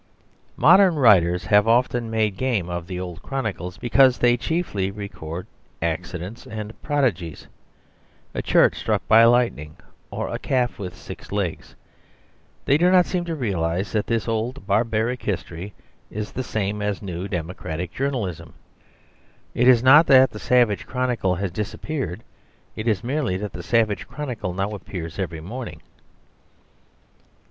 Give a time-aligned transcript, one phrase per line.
[0.57, 5.45] Modern writers have often made game of the old chronicles because they chiefly record
[5.79, 7.47] accidents and prodigies;
[8.33, 9.77] a church struck by lightning,
[10.09, 11.75] or a calf with six legs.
[12.65, 15.75] They do not seem to realise that this old barbaric history
[16.09, 18.55] is the same as new democratic journalism.
[19.53, 22.23] It is not that the savage chronicle has disappeared.
[22.75, 25.83] It is merely that the savage chronicle now appears every morning.